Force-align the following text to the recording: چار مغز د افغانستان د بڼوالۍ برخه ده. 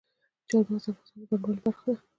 چار 0.49 0.65
مغز 0.69 0.85
د 0.85 0.87
افغانستان 0.91 1.19
د 1.29 1.31
بڼوالۍ 1.41 1.61
برخه 1.65 1.89
ده. 1.95 1.99